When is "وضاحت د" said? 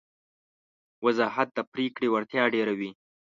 1.05-1.59